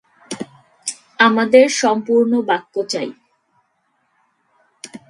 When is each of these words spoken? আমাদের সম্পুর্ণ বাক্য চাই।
আমাদের 1.17 1.65
সম্পুর্ণ 1.73 2.33
বাক্য 2.41 2.75
চাই। 2.89 3.09